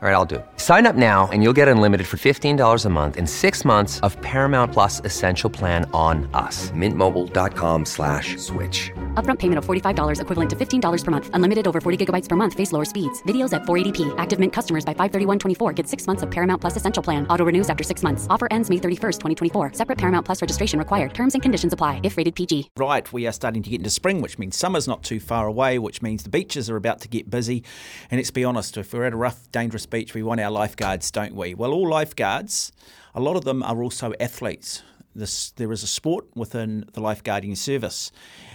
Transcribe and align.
All 0.00 0.08
right, 0.08 0.14
I'll 0.14 0.24
do. 0.24 0.36
it. 0.36 0.46
Sign 0.58 0.86
up 0.86 0.94
now 0.94 1.28
and 1.32 1.42
you'll 1.42 1.52
get 1.52 1.66
unlimited 1.66 2.06
for 2.06 2.18
$15 2.18 2.84
a 2.84 2.88
month 2.88 3.16
in 3.16 3.26
six 3.26 3.64
months 3.64 3.98
of 4.06 4.16
Paramount 4.22 4.72
Plus 4.72 5.00
Essential 5.04 5.50
Plan 5.50 5.90
on 5.92 6.30
us. 6.34 6.70
Mintmobile.com 6.70 7.84
slash 7.84 8.36
switch. 8.36 8.92
Upfront 9.14 9.40
payment 9.40 9.58
of 9.58 9.66
$45 9.66 10.20
equivalent 10.20 10.50
to 10.50 10.54
$15 10.54 11.04
per 11.04 11.10
month. 11.10 11.30
Unlimited 11.32 11.66
over 11.66 11.80
40 11.80 12.06
gigabytes 12.06 12.28
per 12.28 12.36
month. 12.36 12.54
Face 12.54 12.70
lower 12.70 12.84
speeds. 12.84 13.20
Videos 13.24 13.52
at 13.52 13.62
480p. 13.62 14.14
Active 14.18 14.38
Mint 14.38 14.52
customers 14.52 14.84
by 14.84 14.94
531.24 14.94 15.74
get 15.74 15.88
six 15.88 16.06
months 16.06 16.22
of 16.22 16.30
Paramount 16.30 16.60
Plus 16.60 16.76
Essential 16.76 17.02
Plan. 17.02 17.26
Auto 17.26 17.44
renews 17.44 17.68
after 17.68 17.82
six 17.82 18.04
months. 18.04 18.28
Offer 18.30 18.46
ends 18.52 18.70
May 18.70 18.76
31st, 18.76 19.18
2024. 19.18 19.72
Separate 19.72 19.98
Paramount 19.98 20.24
Plus 20.24 20.40
registration 20.40 20.78
required. 20.78 21.12
Terms 21.12 21.34
and 21.34 21.42
conditions 21.42 21.72
apply 21.72 22.00
if 22.04 22.16
rated 22.16 22.36
PG. 22.36 22.70
Right, 22.76 23.12
we 23.12 23.26
are 23.26 23.32
starting 23.32 23.64
to 23.64 23.70
get 23.70 23.80
into 23.80 23.90
spring, 23.90 24.22
which 24.22 24.38
means 24.38 24.56
summer's 24.56 24.86
not 24.86 25.02
too 25.02 25.18
far 25.18 25.48
away, 25.48 25.80
which 25.80 26.02
means 26.02 26.22
the 26.22 26.28
beaches 26.30 26.70
are 26.70 26.76
about 26.76 27.00
to 27.00 27.08
get 27.08 27.28
busy. 27.28 27.64
And 28.12 28.20
let's 28.20 28.30
be 28.30 28.44
honest, 28.44 28.76
if 28.76 28.94
we're 28.94 29.04
at 29.04 29.12
a 29.12 29.16
rough, 29.16 29.50
dangerous 29.50 29.87
beach, 29.90 30.14
we 30.14 30.22
want 30.22 30.40
our 30.40 30.50
lifeguards, 30.50 31.10
don't 31.10 31.34
we? 31.34 31.54
Well, 31.54 31.72
all 31.72 31.88
lifeguards, 31.88 32.72
a 33.14 33.20
lot 33.20 33.36
of 33.36 33.44
them 33.44 33.62
are 33.62 33.82
also 33.82 34.12
athletes. 34.20 34.82
This, 35.14 35.50
there 35.52 35.72
is 35.72 35.82
a 35.82 35.86
sport 35.86 36.26
within 36.34 36.84
the 36.92 37.00
lifeguarding 37.00 37.56
service. 37.56 38.12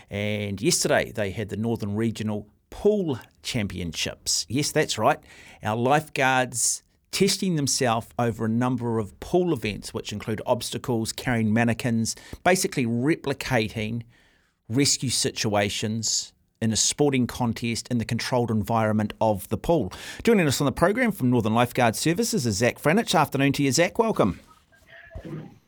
And 0.09 0.61
yesterday 0.61 1.11
they 1.11 1.31
had 1.31 1.49
the 1.49 1.57
Northern 1.57 1.95
Regional 1.95 2.47
Pool 2.69 3.19
Championships. 3.41 4.45
Yes, 4.49 4.71
that's 4.71 4.97
right. 4.97 5.19
Our 5.61 5.75
lifeguards 5.75 6.83
testing 7.11 7.55
themselves 7.55 8.07
over 8.17 8.45
a 8.45 8.49
number 8.49 8.99
of 8.99 9.20
pool 9.20 9.53
events, 9.53 9.93
which 9.93 10.11
include 10.11 10.41
obstacles, 10.45 11.13
carrying 11.13 11.53
mannequins, 11.53 12.15
basically 12.43 12.85
replicating 12.85 14.03
rescue 14.67 15.09
situations 15.09 16.32
in 16.63 16.72
a 16.72 16.77
sporting 16.77 17.27
contest 17.27 17.88
in 17.90 17.98
the 17.98 18.05
controlled 18.05 18.49
environment 18.49 19.13
of 19.20 19.48
the 19.49 19.57
pool. 19.57 19.91
Joining 20.24 20.48
us 20.48 20.62
on 20.62 20.65
the 20.65 20.71
program 20.71 21.12
from 21.12 21.29
Northern 21.29 21.54
Lifeguard 21.54 21.96
Services 21.96 22.46
is 22.46 22.57
Zac 22.57 22.79
Franich. 22.82 23.13
Afternoon 23.13 23.51
to 23.54 23.63
you, 23.63 23.71
Zac. 23.71 23.99
Welcome. 23.99 24.40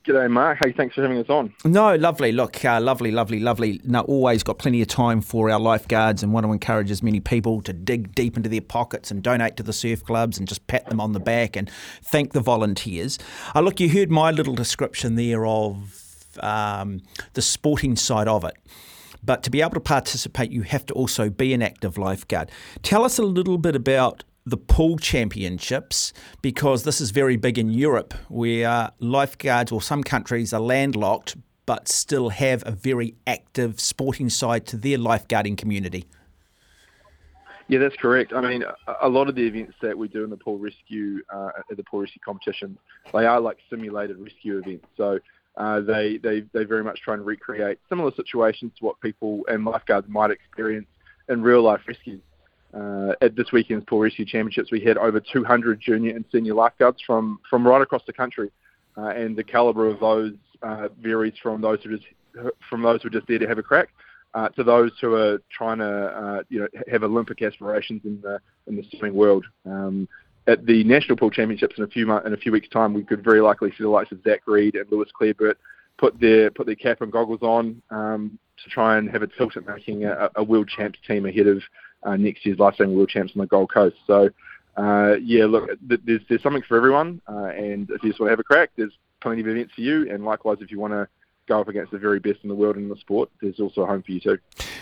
G'day, 0.05 0.29
Mark. 0.29 0.59
Hey, 0.63 0.71
thanks 0.71 0.93
for 0.93 1.01
having 1.01 1.17
us 1.17 1.29
on. 1.29 1.51
No, 1.65 1.95
lovely. 1.95 2.31
Look, 2.31 2.63
uh, 2.63 2.79
lovely, 2.79 3.11
lovely, 3.11 3.39
lovely. 3.39 3.81
No, 3.83 4.01
always 4.01 4.43
got 4.43 4.59
plenty 4.59 4.81
of 4.81 4.87
time 4.87 5.19
for 5.19 5.49
our 5.49 5.59
lifeguards 5.59 6.21
and 6.21 6.31
want 6.31 6.45
to 6.45 6.51
encourage 6.51 6.91
as 6.91 7.01
many 7.01 7.19
people 7.19 7.61
to 7.63 7.73
dig 7.73 8.13
deep 8.13 8.37
into 8.37 8.47
their 8.47 8.61
pockets 8.61 9.09
and 9.09 9.23
donate 9.23 9.57
to 9.57 9.63
the 9.63 9.73
surf 9.73 10.03
clubs 10.03 10.37
and 10.37 10.47
just 10.47 10.65
pat 10.67 10.85
them 10.89 11.01
on 11.01 11.13
the 11.13 11.19
back 11.19 11.55
and 11.55 11.71
thank 12.03 12.33
the 12.33 12.39
volunteers. 12.39 13.17
Uh, 13.55 13.61
look, 13.61 13.79
you 13.79 13.89
heard 13.89 14.11
my 14.11 14.29
little 14.29 14.53
description 14.53 15.15
there 15.15 15.45
of 15.45 16.37
um, 16.39 17.01
the 17.33 17.41
sporting 17.41 17.95
side 17.95 18.27
of 18.27 18.43
it. 18.43 18.55
But 19.25 19.41
to 19.43 19.49
be 19.49 19.61
able 19.61 19.71
to 19.71 19.79
participate, 19.79 20.51
you 20.51 20.61
have 20.61 20.85
to 20.87 20.93
also 20.93 21.29
be 21.29 21.53
an 21.53 21.61
active 21.61 21.97
lifeguard. 21.97 22.51
Tell 22.83 23.03
us 23.03 23.17
a 23.17 23.23
little 23.23 23.57
bit 23.57 23.75
about 23.75 24.23
the 24.45 24.57
pool 24.57 24.97
championships 24.97 26.13
because 26.43 26.83
this 26.83 27.01
is 27.01 27.09
very 27.09 27.35
big 27.35 27.57
in 27.57 27.69
Europe 27.69 28.13
where 28.29 28.91
lifeguards 28.99 29.71
or 29.71 29.81
some 29.81 30.03
countries 30.03 30.53
are 30.53 30.61
landlocked 30.61 31.35
but 31.65 31.87
still 31.87 32.29
have 32.29 32.61
a 32.67 32.71
very 32.71 33.15
active 33.25 33.79
sporting 33.79 34.29
side 34.29 34.67
to 34.67 34.77
their 34.77 34.99
lifeguarding 34.99 35.57
community. 35.57 36.05
Yeah, 37.67 37.79
that's 37.79 37.95
correct. 37.95 38.33
I 38.33 38.41
mean, 38.41 38.63
a, 39.01 39.09
lot 39.09 39.27
of 39.27 39.33
the 39.33 39.41
events 39.41 39.73
that 39.81 39.97
we 39.97 40.07
do 40.07 40.23
in 40.23 40.29
the 40.29 40.37
pool 40.37 40.59
rescue, 40.59 41.21
uh, 41.33 41.49
the 41.75 41.83
pool 41.83 42.01
rescue 42.01 42.21
competitions, 42.23 42.77
they 43.11 43.25
are 43.25 43.41
like 43.41 43.57
simulated 43.71 44.19
rescue 44.19 44.59
events. 44.59 44.85
So 44.95 45.19
uh, 45.57 45.79
they, 45.81 46.17
they 46.17 46.43
they 46.53 46.63
very 46.63 46.83
much 46.83 46.99
try 47.01 47.13
and 47.13 47.25
recreate 47.25 47.79
similar 47.87 48.11
situations 48.15 48.71
to 48.77 48.85
what 48.85 48.99
people 48.99 49.41
and 49.47 49.63
lifeguards 49.63 50.07
might 50.09 50.31
experience 50.31 50.87
in 51.29 51.41
real 51.41 51.61
life 51.61 51.81
rescues. 51.87 52.21
Uh, 52.73 53.13
at 53.21 53.37
this 53.37 53.53
weekend's 53.53 53.85
Pool 53.85 53.99
Rescue 53.99 54.25
Championships, 54.25 54.69
we 54.69 54.81
had 54.81 54.97
over 54.97 55.21
200 55.21 55.79
junior 55.79 56.13
and 56.13 56.25
senior 56.29 56.53
lifeguards 56.53 56.97
from, 57.07 57.39
from 57.49 57.65
right 57.65 57.81
across 57.81 58.01
the 58.05 58.11
country, 58.11 58.51
uh, 58.97 59.07
and 59.07 59.37
the 59.37 59.43
calibre 59.43 59.89
of 59.89 59.99
those 60.01 60.33
uh, 60.61 60.89
varies 61.01 61.33
from 61.41 61.61
those 61.61 61.79
who 61.83 61.97
just 61.97 62.05
from 62.69 62.81
those 62.81 63.01
who 63.01 63.07
are 63.07 63.11
just 63.11 63.25
there 63.27 63.39
to 63.39 63.47
have 63.47 63.57
a 63.57 63.63
crack 63.63 63.87
uh, 64.33 64.49
to 64.49 64.61
those 64.61 64.91
who 64.99 65.13
are 65.13 65.41
trying 65.49 65.77
to 65.77 66.43
you 66.49 66.59
know 66.59 66.67
have 66.91 67.03
Olympic 67.03 67.41
aspirations 67.41 68.01
in 68.03 68.19
the 68.21 68.41
in 68.67 68.75
the 68.75 68.83
swimming 68.91 69.15
world. 69.15 69.45
Um, 69.65 70.09
at 70.47 70.65
the 70.65 70.83
National 70.83 71.17
Pool 71.17 71.31
Championships 71.31 71.77
in 71.77 71.83
a 71.83 71.87
few 71.87 72.05
months, 72.05 72.27
in 72.27 72.33
a 72.33 72.37
few 72.37 72.51
weeks' 72.51 72.69
time, 72.69 72.93
we 72.93 73.03
could 73.03 73.23
very 73.23 73.41
likely 73.41 73.71
see 73.71 73.83
the 73.83 73.89
likes 73.89 74.11
of 74.11 74.21
Zac 74.23 74.41
Reid 74.45 74.75
and 74.75 74.89
Lewis 74.91 75.09
Clareburt 75.19 75.55
put 75.97 76.19
their 76.19 76.51
put 76.51 76.65
their 76.65 76.75
cap 76.75 77.01
and 77.01 77.11
goggles 77.11 77.41
on 77.41 77.81
um, 77.89 78.37
to 78.63 78.69
try 78.69 78.97
and 78.97 79.09
have 79.09 79.23
a 79.23 79.27
tilt 79.27 79.57
at 79.57 79.65
making 79.65 80.05
a, 80.05 80.29
a 80.35 80.43
world 80.43 80.67
champs 80.67 80.99
team 81.07 81.25
ahead 81.25 81.47
of 81.47 81.61
uh, 82.03 82.15
next 82.15 82.45
year's 82.45 82.59
lifesaving 82.59 82.95
world 82.95 83.09
champs 83.09 83.33
on 83.35 83.41
the 83.41 83.47
Gold 83.47 83.71
Coast. 83.73 83.95
So, 84.05 84.29
uh, 84.77 85.15
yeah, 85.21 85.45
look, 85.45 85.69
there's 85.81 86.21
there's 86.29 86.43
something 86.43 86.63
for 86.67 86.77
everyone, 86.77 87.21
uh, 87.27 87.45
and 87.45 87.89
if 87.89 88.03
you 88.03 88.09
just 88.09 88.19
want 88.19 88.29
to 88.29 88.31
have 88.31 88.39
a 88.39 88.43
crack, 88.43 88.71
there's 88.75 88.93
plenty 89.21 89.41
of 89.41 89.47
events 89.47 89.73
for 89.73 89.81
you. 89.81 90.11
And 90.11 90.23
likewise, 90.23 90.57
if 90.61 90.69
you 90.69 90.79
want 90.79 90.93
to 90.93 91.07
go 91.47 91.61
up 91.61 91.67
against 91.67 91.91
the 91.91 91.97
very 91.97 92.19
best 92.19 92.39
in 92.43 92.49
the 92.49 92.55
world 92.55 92.77
in 92.77 92.89
the 92.89 92.95
sport, 92.95 93.29
there's 93.41 93.59
also 93.59 93.81
a 93.81 93.85
home 93.85 94.03
for 94.03 94.11
you 94.11 94.19
too. 94.19 94.37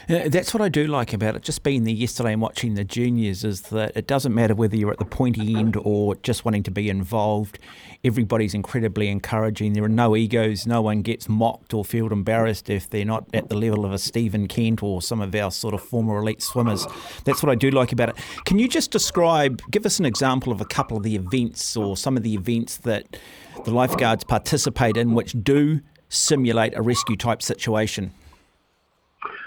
Uh, 0.10 0.28
that's 0.28 0.54
what 0.54 0.62
I 0.62 0.70
do 0.70 0.88
like 0.88 1.14
about 1.14 1.36
it. 1.36 1.44
Just 1.44 1.64
being 1.64 1.84
there 1.84 1.94
yesterday 1.94 2.34
and 2.34 2.42
watching 2.42 2.76
the 2.76 2.84
juniors 2.84 3.44
is 3.44 3.62
that 3.64 3.96
it 3.96 4.08
doesn't 4.08 4.34
matter 4.34 4.54
whether 4.54 4.76
you're 4.76 4.92
at 4.92 5.00
the 5.00 5.06
pointy 5.06 5.56
end 5.56 5.78
or 5.78 6.16
just 6.16 6.46
wanting 6.46 6.64
to 6.64 6.72
be 6.72 6.90
involved. 6.90 7.60
Everybody's 8.04 8.54
incredibly 8.54 9.08
encouraging. 9.08 9.74
There 9.74 9.84
are 9.84 9.90
no 9.90 10.16
egos. 10.16 10.68
No 10.68 10.82
one 10.82 11.02
gets 11.02 11.30
mocked 11.30 11.74
or 11.74 11.86
feel 11.86 12.12
embarrassed 12.12 12.70
if 12.70 12.90
they're 12.90 13.06
not 13.06 13.26
at 13.34 13.50
the 13.50 13.56
level 13.56 13.86
of 13.86 13.94
a 13.94 13.98
Steven 13.98 14.48
Kent 14.48 14.84
or 14.84 15.02
some 15.02 15.22
of 15.22 15.34
our 15.36 15.52
sort 15.52 15.74
of 15.74 15.82
former 15.82 16.18
elite 16.18 16.42
swimmers. 16.42 16.86
That's 17.24 17.42
what 17.42 17.50
I 17.50 17.56
do 17.56 17.72
like 17.72 17.92
about 17.92 18.10
it. 18.10 18.16
Can 18.46 18.60
you 18.60 18.68
just 18.68 18.92
describe, 18.92 19.62
give 19.72 19.86
us 19.86 20.00
an 20.00 20.06
example 20.06 20.52
of 20.52 20.60
a 20.60 20.66
couple 20.66 20.98
of 20.98 21.04
the 21.04 21.16
events 21.16 21.78
or 21.78 21.96
some 21.96 22.18
of 22.18 22.24
the 22.24 22.34
events 22.34 22.78
that 22.78 23.18
the 23.64 23.72
lifeguards 23.72 24.24
participate 24.24 24.98
in 24.98 25.14
which 25.14 25.34
do 25.44 25.82
simulate 26.14 26.76
a 26.76 26.82
rescue 26.82 27.16
type 27.16 27.42
situation? 27.42 28.12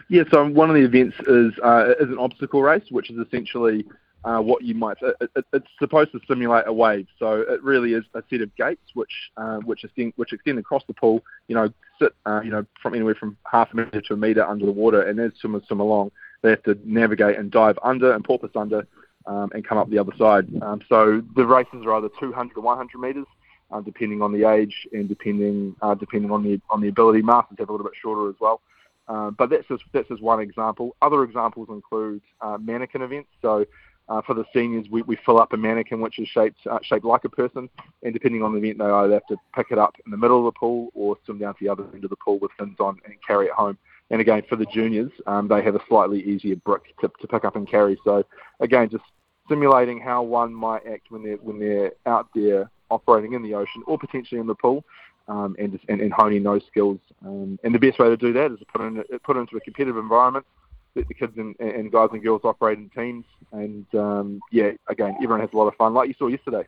Yeah, 0.09 0.22
so 0.31 0.47
one 0.47 0.71
of 0.71 0.77
the 0.77 0.82
events 0.82 1.16
is 1.27 1.53
uh, 1.62 1.94
is 2.00 2.09
an 2.09 2.19
obstacle 2.19 2.62
race, 2.62 2.84
which 2.91 3.10
is 3.10 3.19
essentially 3.19 3.84
uh, 4.25 4.38
what 4.38 4.62
you 4.62 4.75
might. 4.75 4.97
It, 5.03 5.31
it, 5.34 5.44
it's 5.53 5.66
supposed 5.78 6.12
to 6.12 6.21
simulate 6.28 6.65
a 6.66 6.72
wave, 6.72 7.06
so 7.19 7.41
it 7.41 7.62
really 7.62 7.94
is 7.94 8.05
a 8.15 8.22
set 8.31 8.41
of 8.41 8.55
gates 8.56 8.82
which 8.94 9.10
uh, 9.37 9.59
which 9.59 9.84
extend 9.84 10.12
which 10.16 10.32
extend 10.32 10.59
across 10.59 10.84
the 10.87 10.94
pool. 10.94 11.25
You 11.49 11.56
know, 11.56 11.72
sit 12.00 12.15
uh, 12.25 12.41
you 12.44 12.50
know 12.50 12.65
from 12.81 12.94
anywhere 12.94 13.16
from 13.16 13.37
half 13.50 13.72
a 13.72 13.76
meter 13.76 14.00
to 14.00 14.15
a 14.15 14.16
meter 14.16 14.47
under 14.47 14.66
the 14.66 14.72
water, 14.72 15.03
and 15.03 15.19
as 15.19 15.32
swimmers 15.41 15.65
swim 15.66 15.81
along, 15.81 16.12
they 16.43 16.50
have 16.50 16.62
to 16.65 16.78
navigate 16.84 17.38
and 17.38 17.50
dive 17.50 17.78
under 17.82 18.12
and 18.12 18.25
porpoise 18.25 18.50
under 18.55 18.87
um, 19.26 19.50
and 19.55 19.66
come 19.66 19.78
up 19.78 19.91
the 19.91 19.99
other 19.99 20.12
side. 20.16 20.47
Um, 20.62 20.81
so 20.88 21.22
the 21.34 21.47
races 21.47 21.84
are 21.84 21.94
either 21.94 22.10
200 22.21 22.55
to 22.55 22.60
100 22.60 22.99
meters 22.99 23.26
uh, 23.71 23.81
depending 23.81 24.22
on 24.22 24.32
the 24.32 24.49
age 24.49 24.87
and 24.93 25.09
depending 25.09 25.75
uh, 25.82 25.94
depending 25.94 26.31
on 26.31 26.43
the 26.43 26.60
on 26.71 26.81
the 26.81 26.88
ability. 26.88 27.22
Masters 27.22 27.59
have 27.59 27.69
a 27.69 27.72
little 27.72 27.87
bit 27.87 27.94
shorter 28.00 28.28
as 28.28 28.37
well. 28.41 28.60
Uh, 29.09 29.31
but 29.31 29.50
that's 29.50 29.66
just 29.69 29.84
that's 29.93 30.09
just 30.09 30.22
one 30.22 30.41
example. 30.41 30.97
Other 31.03 31.22
examples 31.22 31.69
include 31.71 32.22
uh, 32.41 32.59
mannequin 32.60 33.03
events. 33.03 33.28
So 33.41 33.65
uh, 34.09 34.22
for 34.22 34.34
the 34.34 34.44
seniors, 34.53 34.87
we, 34.91 35.03
we 35.03 35.16
fill 35.25 35.38
up 35.38 35.53
a 35.53 35.56
mannequin 35.56 36.00
which 36.00 36.19
is 36.19 36.28
shaped 36.28 36.59
uh, 36.71 36.78
shaped 36.82 37.05
like 37.05 37.25
a 37.25 37.28
person, 37.28 37.69
and 38.03 38.12
depending 38.12 38.43
on 38.43 38.53
the 38.53 38.59
event, 38.59 38.78
they 38.78 38.84
either 38.84 39.15
have 39.15 39.26
to 39.26 39.37
pick 39.55 39.69
it 39.71 39.78
up 39.78 39.94
in 40.05 40.10
the 40.10 40.16
middle 40.16 40.38
of 40.38 40.53
the 40.53 40.59
pool 40.59 40.91
or 40.94 41.16
swim 41.25 41.38
down 41.38 41.55
to 41.55 41.65
the 41.65 41.69
other 41.69 41.84
end 41.94 42.05
of 42.05 42.10
the 42.10 42.16
pool 42.16 42.38
with 42.38 42.50
fins 42.59 42.76
on 42.81 42.99
and 43.05 43.15
carry 43.26 43.47
it 43.47 43.53
home. 43.53 43.78
And 44.10 44.21
again, 44.21 44.43
for 44.49 44.55
the 44.55 44.66
juniors, 44.66 45.10
um, 45.26 45.49
they 45.49 45.62
have 45.62 45.75
a 45.75 45.81
slightly 45.88 46.21
easier 46.22 46.55
brick 46.56 46.97
to, 47.00 47.10
to 47.21 47.26
pick 47.26 47.44
up 47.44 47.56
and 47.56 47.69
carry. 47.69 47.99
So 48.05 48.25
again, 48.60 48.88
just 48.88 49.03
simulating 49.49 50.00
how 50.00 50.22
one 50.22 50.55
might 50.55 50.87
act 50.87 51.10
when 51.10 51.25
they're 51.25 51.37
when 51.37 51.59
they're 51.59 51.93
out 52.06 52.28
there 52.34 52.71
operating 52.91 53.33
in 53.35 53.43
the 53.43 53.55
ocean 53.55 53.83
or 53.87 53.99
potentially 53.99 54.41
in 54.41 54.47
the 54.47 54.55
pool, 54.55 54.85
um, 55.29 55.57
and, 55.59 55.79
and, 55.89 56.01
and 56.01 56.13
honing 56.13 56.43
those 56.43 56.63
skills. 56.67 56.99
Um, 57.25 57.59
and 57.65 57.75
the 57.75 57.79
best 57.79 57.99
way 57.99 58.09
to 58.09 58.17
do 58.17 58.33
that 58.33 58.53
is 58.53 58.59
to 58.59 58.65
put 58.67 58.81
in 58.81 59.03
put 59.25 59.37
it 59.37 59.41
into 59.41 59.57
a 59.57 59.61
competitive 59.61 59.97
environment. 59.97 60.47
The 60.94 61.05
kids 61.12 61.35
and, 61.37 61.55
and 61.61 61.93
guys 61.93 62.09
and 62.12 62.23
girls 62.23 62.41
operate 62.44 62.79
in 62.79 62.88
teams, 62.88 63.27
and 63.53 63.85
um, 63.94 64.41
yeah, 64.50 64.71
again, 64.88 65.15
everyone 65.17 65.41
has 65.41 65.50
a 65.53 65.56
lot 65.56 65.67
of 65.67 65.75
fun, 65.75 65.93
like 65.93 66.09
you 66.09 66.15
saw 66.19 66.27
yesterday. 66.27 66.67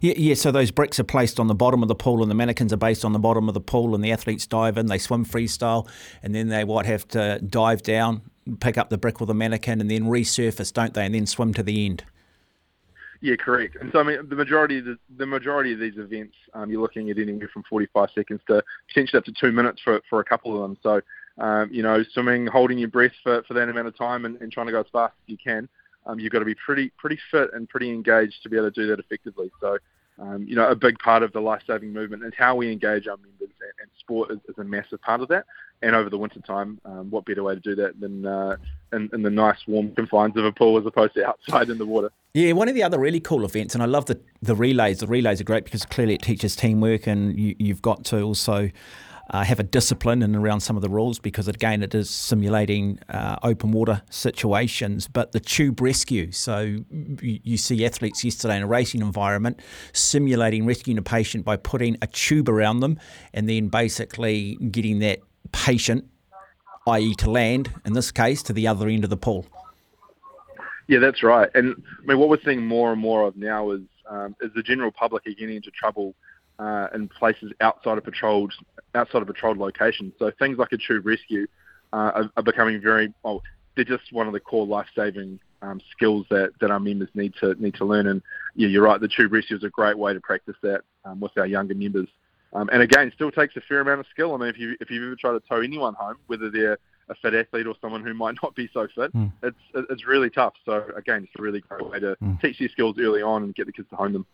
Yeah, 0.00 0.14
yeah. 0.16 0.34
So 0.34 0.50
those 0.50 0.72
bricks 0.72 0.98
are 0.98 1.04
placed 1.04 1.38
on 1.38 1.46
the 1.46 1.54
bottom 1.54 1.82
of 1.82 1.88
the 1.88 1.94
pool, 1.94 2.20
and 2.22 2.28
the 2.28 2.34
mannequins 2.34 2.72
are 2.72 2.78
based 2.78 3.04
on 3.04 3.12
the 3.12 3.20
bottom 3.20 3.46
of 3.46 3.54
the 3.54 3.60
pool, 3.60 3.94
and 3.94 4.02
the 4.02 4.10
athletes 4.10 4.48
dive 4.48 4.78
in. 4.78 4.86
They 4.86 4.98
swim 4.98 5.24
freestyle, 5.24 5.88
and 6.24 6.34
then 6.34 6.48
they 6.48 6.64
what 6.64 6.86
have 6.86 7.06
to 7.08 7.38
dive 7.38 7.82
down, 7.82 8.22
pick 8.58 8.76
up 8.78 8.90
the 8.90 8.98
brick 8.98 9.20
with 9.20 9.28
the 9.28 9.34
mannequin, 9.34 9.80
and 9.80 9.88
then 9.88 10.06
resurface, 10.06 10.72
don't 10.72 10.94
they? 10.94 11.04
And 11.06 11.14
then 11.14 11.26
swim 11.26 11.54
to 11.54 11.62
the 11.62 11.86
end. 11.86 12.02
Yeah, 13.20 13.34
correct. 13.36 13.76
And 13.80 13.90
so 13.92 13.98
I 13.98 14.02
mean, 14.04 14.28
the 14.28 14.36
majority 14.36 14.78
of 14.78 14.84
the, 14.84 14.98
the 15.16 15.26
majority 15.26 15.72
of 15.72 15.80
these 15.80 15.96
events, 15.96 16.36
um, 16.54 16.70
you're 16.70 16.80
looking 16.80 17.10
at 17.10 17.18
anywhere 17.18 17.50
from 17.52 17.64
45 17.68 18.10
seconds 18.14 18.40
to 18.46 18.62
potentially 18.88 19.18
up 19.18 19.24
to 19.24 19.32
two 19.32 19.50
minutes 19.50 19.80
for 19.82 20.00
for 20.08 20.20
a 20.20 20.24
couple 20.24 20.54
of 20.54 20.62
them. 20.62 20.78
So, 20.82 21.00
um, 21.42 21.68
you 21.72 21.82
know, 21.82 22.04
swimming, 22.12 22.46
holding 22.46 22.78
your 22.78 22.88
breath 22.88 23.12
for, 23.22 23.42
for 23.42 23.54
that 23.54 23.68
amount 23.68 23.88
of 23.88 23.96
time, 23.96 24.24
and, 24.24 24.40
and 24.40 24.52
trying 24.52 24.66
to 24.66 24.72
go 24.72 24.80
as 24.80 24.86
fast 24.92 25.14
as 25.24 25.28
you 25.28 25.36
can. 25.42 25.68
Um, 26.06 26.20
you've 26.20 26.32
got 26.32 26.38
to 26.38 26.44
be 26.44 26.54
pretty 26.54 26.90
pretty 26.96 27.18
fit 27.30 27.50
and 27.54 27.68
pretty 27.68 27.90
engaged 27.90 28.36
to 28.44 28.48
be 28.48 28.56
able 28.56 28.70
to 28.70 28.80
do 28.80 28.86
that 28.86 29.00
effectively. 29.00 29.50
So, 29.60 29.78
um, 30.20 30.44
you 30.48 30.54
know, 30.54 30.68
a 30.68 30.76
big 30.76 30.98
part 30.98 31.22
of 31.22 31.32
the 31.32 31.40
life-saving 31.40 31.92
movement 31.92 32.24
is 32.24 32.32
how 32.36 32.54
we 32.54 32.70
engage 32.70 33.08
our 33.08 33.16
members, 33.16 33.36
and, 33.40 33.72
and 33.80 33.90
sport 33.98 34.30
is, 34.30 34.38
is, 34.48 34.58
a 34.58 34.64
massive 34.64 35.00
part 35.02 35.20
of 35.20 35.28
that. 35.28 35.44
And 35.82 35.94
over 35.94 36.10
the 36.10 36.18
winter 36.18 36.40
time, 36.40 36.80
um, 36.84 37.10
what 37.10 37.24
better 37.24 37.42
way 37.42 37.54
to 37.54 37.60
do 37.60 37.74
that 37.76 38.00
than 38.00 38.26
uh, 38.26 38.56
in, 38.92 39.08
in, 39.12 39.22
the 39.22 39.30
nice 39.30 39.58
warm 39.66 39.94
confines 39.94 40.36
of 40.36 40.44
a 40.44 40.52
pool 40.52 40.78
as 40.78 40.86
opposed 40.86 41.14
to 41.14 41.26
outside 41.26 41.70
in 41.70 41.78
the 41.78 41.86
water? 41.86 42.10
Yeah, 42.34 42.52
one 42.52 42.68
of 42.68 42.74
the 42.74 42.82
other 42.82 42.98
really 42.98 43.20
cool 43.20 43.44
events, 43.44 43.74
and 43.74 43.82
I 43.82 43.86
love 43.86 44.06
the 44.06 44.20
the 44.42 44.54
relays. 44.54 44.98
The 44.98 45.06
relays 45.06 45.40
are 45.40 45.44
great 45.44 45.64
because 45.64 45.84
clearly 45.84 46.14
it 46.14 46.22
teaches 46.22 46.56
teamwork, 46.56 47.06
and 47.06 47.38
you, 47.38 47.54
you've 47.58 47.82
got 47.82 48.04
to 48.06 48.22
also 48.22 48.70
uh, 49.30 49.44
have 49.44 49.60
a 49.60 49.62
discipline 49.62 50.22
and 50.22 50.34
around 50.34 50.60
some 50.60 50.76
of 50.76 50.82
the 50.82 50.88
rules 50.88 51.18
because 51.18 51.48
again 51.48 51.82
it 51.82 51.94
is 51.94 52.08
simulating 52.08 52.98
uh, 53.08 53.36
open 53.42 53.72
water 53.72 54.02
situations. 54.10 55.06
But 55.06 55.32
the 55.32 55.40
tube 55.40 55.80
rescue, 55.80 56.32
so 56.32 56.78
you, 57.20 57.56
see 57.56 57.84
athletes 57.84 58.24
yesterday 58.24 58.56
in 58.56 58.62
a 58.62 58.66
racing 58.66 59.00
environment 59.00 59.60
simulating 59.92 60.64
rescuing 60.64 60.98
a 60.98 61.02
patient 61.02 61.44
by 61.44 61.56
putting 61.56 61.96
a 62.00 62.06
tube 62.06 62.48
around 62.48 62.80
them 62.80 62.98
and 63.34 63.48
then 63.48 63.68
basically 63.68 64.56
getting 64.70 65.00
that 65.00 65.20
patient, 65.52 66.04
i.e., 66.86 67.14
to 67.16 67.30
land 67.30 67.72
in 67.84 67.92
this 67.92 68.10
case, 68.10 68.42
to 68.44 68.52
the 68.52 68.66
other 68.66 68.88
end 68.88 69.04
of 69.04 69.10
the 69.10 69.16
pool. 69.16 69.46
Yeah, 70.86 71.00
that's 71.00 71.22
right. 71.22 71.50
And 71.54 71.74
I 72.02 72.06
mean, 72.06 72.18
what 72.18 72.28
we're 72.28 72.40
seeing 72.44 72.66
more 72.66 72.92
and 72.92 73.00
more 73.00 73.26
of 73.26 73.36
now 73.36 73.70
is 73.72 73.82
um, 74.08 74.34
is 74.40 74.50
the 74.54 74.62
general 74.62 74.90
public 74.90 75.26
are 75.26 75.32
getting 75.32 75.56
into 75.56 75.70
trouble 75.70 76.14
uh, 76.58 76.88
in 76.94 77.08
places 77.08 77.52
outside 77.60 77.98
of 77.98 78.04
patrolled 78.04 78.54
outside 78.94 79.22
of 79.22 79.28
patrolled 79.28 79.58
locations. 79.58 80.14
So 80.18 80.32
things 80.38 80.58
like 80.58 80.72
a 80.72 80.78
tube 80.78 81.06
rescue 81.06 81.46
uh, 81.92 81.96
are, 82.14 82.30
are, 82.36 82.42
becoming 82.42 82.80
very 82.80 83.12
well. 83.22 83.42
They're 83.76 83.84
just 83.84 84.12
one 84.12 84.26
of 84.26 84.32
the 84.32 84.40
core 84.40 84.66
life 84.66 84.86
saving 84.96 85.40
um, 85.62 85.80
skills 85.92 86.26
that, 86.30 86.52
that 86.60 86.70
our 86.70 86.80
members 86.80 87.08
need 87.14 87.34
to 87.40 87.54
need 87.62 87.74
to 87.74 87.84
learn. 87.84 88.06
And 88.06 88.22
yeah, 88.54 88.68
you're 88.68 88.82
right. 88.82 89.00
The 89.00 89.08
tube 89.08 89.32
rescue 89.32 89.56
is 89.56 89.64
a 89.64 89.70
great 89.70 89.96
way 89.98 90.14
to 90.14 90.20
practice 90.20 90.56
that 90.62 90.82
um, 91.04 91.20
with 91.20 91.36
our 91.36 91.46
younger 91.46 91.74
members. 91.74 92.08
Um, 92.52 92.68
and 92.72 92.82
again, 92.82 93.12
still 93.14 93.30
takes 93.30 93.56
a 93.56 93.60
fair 93.60 93.80
amount 93.80 94.00
of 94.00 94.06
skill. 94.10 94.34
I 94.34 94.38
mean, 94.38 94.48
if 94.48 94.58
you 94.58 94.76
if 94.80 94.90
you've 94.90 95.04
ever 95.04 95.16
tried 95.16 95.32
to 95.32 95.40
tow 95.40 95.60
anyone 95.60 95.94
home, 95.94 96.16
whether 96.26 96.50
they're 96.50 96.78
a 97.08 97.14
fit 97.14 97.34
athlete 97.34 97.66
or 97.66 97.74
someone 97.80 98.04
who 98.04 98.14
might 98.14 98.36
not 98.42 98.54
be 98.54 98.68
so 98.72 98.86
fit, 98.94 99.14
mm. 99.14 99.32
it's 99.42 99.56
it's 99.90 100.06
really 100.06 100.30
tough. 100.30 100.54
So 100.64 100.84
again, 100.96 101.24
it's 101.24 101.32
a 101.38 101.42
really 101.42 101.60
great 101.60 101.88
way 101.88 102.00
to 102.00 102.16
mm. 102.22 102.40
teach 102.40 102.58
these 102.58 102.70
skills 102.72 102.96
early 102.98 103.22
on 103.22 103.44
and 103.44 103.54
get 103.54 103.66
the 103.66 103.72
kids 103.72 103.88
to 103.90 103.96
hone 103.96 104.12
them. 104.12 104.26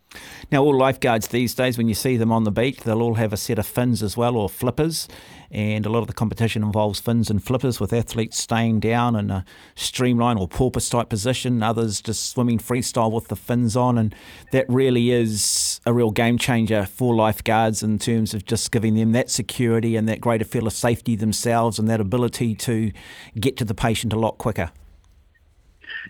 Now, 0.53 0.63
all 0.63 0.77
lifeguards 0.77 1.29
these 1.29 1.55
days, 1.55 1.79
when 1.79 1.89
you 1.89 1.95
see 1.95 2.17
them 2.17 2.31
on 2.31 2.45
the 2.45 2.53
beach, 2.53 2.81
they'll 2.81 3.03
all 3.03 3.15
have 3.15 3.33
a 3.33 3.37
set 3.37 3.59
of 3.59 3.67
fins 3.67 4.03
as 4.03 4.17
well 4.17 4.37
or 4.37 4.49
flippers, 4.49 5.09
and 5.51 5.87
a 5.87 5.89
lot 5.89 6.01
of 6.01 6.07
the 6.07 6.13
competition 6.13 6.63
involves 6.63 7.01
fins 7.01 7.31
and 7.31 7.43
flippers 7.43 7.81
with 7.81 7.93
athletes 7.93 8.39
staying 8.39 8.81
down 8.81 9.17
in 9.17 9.31
a 9.31 9.45
streamline 9.75 10.39
or 10.39 10.49
porpoise 10.49 10.89
type 10.89 11.09
position, 11.09 11.63
others 11.63 12.01
just 12.01 12.31
swimming 12.31 12.59
freestyle 12.59 13.13
with 13.13 13.29
the 13.29 13.37
fins 13.37 13.77
on, 13.77 13.99
and 13.99 14.15
that 14.53 14.67
really 14.69 15.11
is 15.11 15.81
a 15.87 15.93
real 15.93 16.11
game 16.11 16.39
changer 16.39 16.87
for 16.87 17.15
lifeguards 17.15 17.83
in 17.83 17.99
terms 17.99 18.35
of 18.35 18.45
just 18.45 18.71
giving 18.73 18.95
them 18.95 19.13
that 19.13 19.31
security 19.31 19.97
and 19.97 20.09
that 20.09 20.21
greater 20.21 20.45
feel 20.45 20.67
of 20.67 20.73
safety 20.73 21.17
themselves 21.17 21.79
and 21.79 21.89
that 21.89 22.01
ability 22.01 22.55
to 22.65 22.93
get 23.39 23.57
to 23.59 23.65
the 23.65 23.75
patient 23.75 24.13
a 24.13 24.19
lot 24.19 24.39
quicker. 24.39 24.71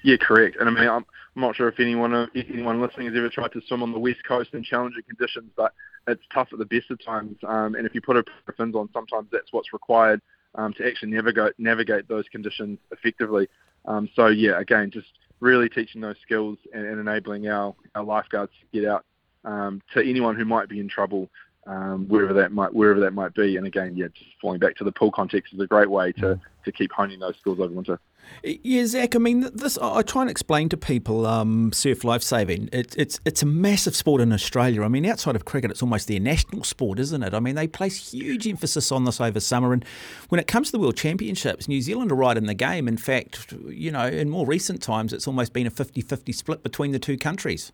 Yeah, 0.03 0.17
correct. 0.17 0.56
And 0.59 0.69
I 0.69 0.73
mean, 0.73 0.89
I'm, 0.89 1.05
not 1.37 1.56
sure 1.56 1.67
if 1.67 1.81
anyone 1.81 2.29
anyone 2.37 2.81
listening 2.81 3.09
has 3.09 3.17
ever 3.17 3.29
tried 3.29 3.51
to 3.53 3.61
swim 3.67 3.83
on 3.83 3.91
the 3.91 3.99
west 3.99 4.21
coast 4.27 4.51
in 4.55 4.62
challenging 4.62 5.03
conditions, 5.09 5.51
but 5.56 5.73
it's 6.06 6.23
tough 6.33 6.49
at 6.53 6.61
the 6.61 6.65
best 6.65 6.91
of 6.93 7.05
times. 7.05 7.37
Um, 7.45 7.75
and 7.75 7.87
if 7.87 7.95
you 7.95 8.01
put 8.01 8.17
a 8.17 8.25
fins 8.56 8.77
on, 8.77 8.89
sometimes 8.93 9.29
that's 9.33 9.53
what's 9.53 9.73
required 9.73 10.21
um, 10.55 10.73
to 10.75 10.87
actually 10.87 11.11
navigate 11.11 11.55
navigate 11.59 12.06
those 12.09 12.25
conditions 12.31 12.79
effectively. 12.93 13.49
Um, 13.87 14.09
so 14.15 14.29
yeah, 14.29 14.61
again, 14.61 14.91
just 14.93 15.09
really 15.41 15.69
teaching 15.69 16.01
those 16.01 16.17
skills 16.23 16.59
and, 16.73 16.87
and 16.87 17.01
enabling 17.01 17.49
our, 17.49 17.75
our 17.95 18.05
lifeguards 18.05 18.53
to 18.61 18.81
get 18.81 18.89
out 18.89 19.05
um, 19.45 19.83
to 19.93 20.01
anyone 20.01 20.37
who 20.37 20.45
might 20.45 20.69
be 20.69 20.81
in 20.81 20.89
trouble 20.89 21.29
um, 21.66 22.06
wherever 22.08 22.32
that 22.34 22.52
might 22.52 22.72
wherever 22.72 23.00
that 23.00 23.12
might 23.12 23.34
be. 23.34 23.56
And 23.56 23.66
again, 23.66 23.96
yeah, 23.96 24.08
just 24.14 24.31
falling 24.40 24.58
back 24.58 24.76
to 24.76 24.84
the 24.84 24.93
pool 24.93 25.11
context 25.11 25.55
is 25.55 25.61
a 25.61 25.66
great 25.66 25.90
way 25.90 26.12
to, 26.12 26.20
mm. 26.20 26.40
to 26.64 26.72
keep 26.72 26.93
honing 26.93 27.20
those 27.20 27.37
skills 27.40 27.61
over 27.61 27.72
winter. 27.72 27.99
Yeah, 28.43 28.87
Zac. 28.87 29.14
I 29.14 29.19
mean, 29.19 29.50
this 29.55 29.76
I 29.78 30.02
try 30.02 30.22
and 30.22 30.31
explain 30.31 30.70
to 30.70 30.76
people 30.76 31.26
um, 31.26 31.72
surf 31.72 32.05
lifesaving. 32.05 32.70
It, 32.72 32.94
it's 32.96 33.20
it's 33.25 33.43
a 33.43 33.46
massive 33.46 33.94
sport 33.94 34.20
in 34.20 34.32
Australia. 34.32 34.82
I 34.82 34.88
mean, 34.88 35.05
outside 35.06 35.37
of 35.37 35.44
cricket, 35.44 35.70
it's 35.70 35.82
almost 35.82 36.08
their 36.08 36.20
national 36.20 36.64
sport, 36.64 36.99
isn't 36.99 37.22
it? 37.22 37.34
I 37.34 37.40
mean, 37.40 37.55
they 37.55 37.67
place 37.67 38.12
huge 38.12 38.46
emphasis 38.46 38.90
on 38.90 39.05
this 39.05 39.20
over 39.20 39.40
summer. 39.40 39.72
And 39.72 39.84
when 40.31 40.38
it 40.38 40.46
comes 40.46 40.69
to 40.69 40.72
the 40.72 40.78
World 40.78 40.96
Championships, 40.96 41.69
New 41.69 41.82
Zealand 41.82 42.10
are 42.12 42.17
right 42.17 42.37
in 42.37 42.46
the 42.46 42.55
game. 42.55 42.88
In 42.88 42.96
fact, 42.96 43.52
you 43.69 43.90
know, 43.90 44.06
in 44.06 44.31
more 44.31 44.46
recent 44.46 44.82
times, 44.82 45.12
it's 45.12 45.26
almost 45.26 45.52
been 45.52 45.67
a 45.67 45.70
50-50 45.70 46.34
split 46.34 46.62
between 46.62 46.93
the 46.93 46.99
two 46.99 47.19
countries. 47.19 47.72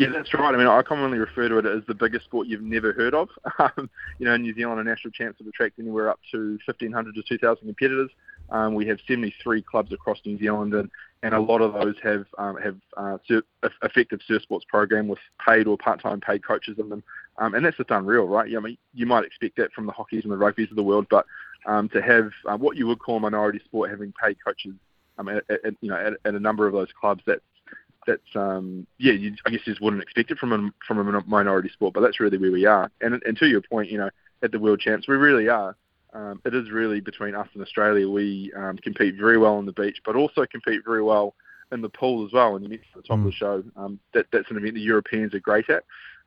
Yeah, 0.00 0.08
that's 0.14 0.32
right. 0.32 0.54
I 0.54 0.56
mean, 0.56 0.66
I 0.66 0.80
commonly 0.80 1.18
refer 1.18 1.50
to 1.50 1.58
it 1.58 1.66
as 1.66 1.82
the 1.86 1.94
biggest 1.94 2.24
sport 2.24 2.46
you've 2.46 2.62
never 2.62 2.92
heard 2.92 3.14
of. 3.14 3.28
Um, 3.58 3.90
you 4.18 4.24
know, 4.24 4.32
in 4.32 4.42
New 4.42 4.54
Zealand, 4.54 4.80
a 4.80 4.84
national 4.84 5.10
champs 5.10 5.38
have 5.38 5.46
attracted 5.46 5.82
anywhere 5.82 6.08
up 6.08 6.18
to 6.32 6.58
1,500 6.64 7.14
to 7.14 7.22
2,000 7.22 7.66
competitors. 7.66 8.10
Um, 8.48 8.74
we 8.74 8.86
have 8.86 8.98
73 9.06 9.60
clubs 9.60 9.92
across 9.92 10.18
New 10.24 10.38
Zealand, 10.38 10.72
and, 10.72 10.90
and 11.22 11.34
a 11.34 11.40
lot 11.40 11.60
of 11.60 11.74
those 11.74 11.96
have 12.02 12.24
um, 12.38 12.56
have 12.56 12.76
uh, 12.96 13.18
effective 13.82 14.20
surf 14.26 14.42
sports 14.42 14.64
program 14.66 15.08
with 15.08 15.18
paid 15.46 15.66
or 15.66 15.76
part-time 15.76 16.20
paid 16.20 16.46
coaches 16.46 16.78
in 16.78 16.88
them, 16.88 17.04
um, 17.36 17.54
and 17.54 17.64
that's 17.64 17.76
just 17.76 17.90
unreal, 17.90 18.24
right? 18.24 18.48
Yeah, 18.48 18.58
I 18.58 18.62
mean, 18.62 18.78
you 18.94 19.04
might 19.04 19.24
expect 19.24 19.56
that 19.58 19.72
from 19.72 19.84
the 19.84 19.92
hockeys 19.92 20.22
and 20.22 20.32
the 20.32 20.38
rugby's 20.38 20.70
of 20.70 20.76
the 20.76 20.82
world, 20.82 21.06
but 21.10 21.26
um, 21.66 21.90
to 21.90 22.00
have 22.00 22.30
uh, 22.48 22.56
what 22.56 22.78
you 22.78 22.86
would 22.86 22.98
call 22.98 23.18
a 23.18 23.20
minority 23.20 23.60
sport 23.66 23.90
having 23.90 24.14
paid 24.22 24.38
coaches, 24.42 24.72
um, 25.18 25.28
at, 25.28 25.44
at, 25.50 25.74
you 25.82 25.90
know, 25.90 25.96
at, 25.96 26.14
at 26.24 26.34
a 26.34 26.40
number 26.40 26.66
of 26.66 26.72
those 26.72 26.88
clubs, 26.98 27.22
that's 27.26 27.42
that's 28.06 28.20
um, 28.34 28.86
yeah, 28.98 29.12
you, 29.12 29.34
I 29.46 29.50
guess 29.50 29.60
you 29.64 29.72
just 29.72 29.82
wouldn't 29.82 30.02
expect 30.02 30.30
it 30.30 30.38
from 30.38 30.52
a 30.52 30.70
from 30.86 30.98
a 30.98 31.22
minority 31.26 31.68
sport, 31.68 31.94
but 31.94 32.00
that's 32.00 32.20
really 32.20 32.38
where 32.38 32.52
we 32.52 32.66
are. 32.66 32.90
And 33.00 33.22
and 33.24 33.36
to 33.38 33.46
your 33.46 33.62
point, 33.62 33.90
you 33.90 33.98
know, 33.98 34.10
at 34.42 34.52
the 34.52 34.58
World 34.58 34.80
Champs, 34.80 35.06
we 35.06 35.16
really 35.16 35.48
are 35.48 35.76
um, 36.12 36.40
it 36.44 36.54
is 36.54 36.70
really 36.70 37.00
between 37.00 37.34
us 37.34 37.48
and 37.54 37.62
Australia. 37.62 38.08
We 38.08 38.52
um, 38.56 38.76
compete 38.78 39.14
very 39.16 39.38
well 39.38 39.54
on 39.54 39.66
the 39.66 39.72
beach, 39.72 39.98
but 40.04 40.16
also 40.16 40.46
compete 40.46 40.82
very 40.84 41.02
well 41.02 41.34
in 41.72 41.82
the 41.82 41.88
pool 41.88 42.26
as 42.26 42.32
well. 42.32 42.56
And 42.56 42.64
you 42.64 42.70
mentioned 42.70 42.88
at 42.96 43.02
the 43.02 43.08
top 43.08 43.18
mm. 43.18 43.26
of 43.26 43.26
the 43.26 43.30
mm. 43.30 43.34
show 43.34 43.64
um, 43.76 44.00
that 44.14 44.26
that's 44.32 44.50
an 44.50 44.56
event 44.56 44.74
the 44.74 44.80
Europeans 44.80 45.34
are 45.34 45.40
great 45.40 45.70
at, 45.70 45.84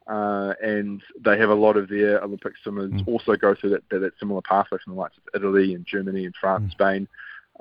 uh, 0.07 0.53
and 0.61 1.01
they 1.23 1.37
have 1.37 1.49
a 1.49 1.55
lot 1.55 1.75
of 1.75 1.89
their 1.89 2.23
Olympic 2.23 2.53
swimmers 2.63 2.91
mm. 2.91 3.07
also 3.07 3.35
go 3.35 3.55
through 3.55 3.71
that, 3.71 3.83
that, 3.89 3.99
that 3.99 4.13
similar 4.19 4.41
pathway 4.41 4.77
from 4.83 4.95
the 4.95 4.99
likes 4.99 5.17
of 5.17 5.41
Italy 5.41 5.73
and 5.73 5.85
Germany 5.85 6.25
and 6.25 6.35
France, 6.39 6.69
mm. 6.69 6.71
Spain. 6.71 7.07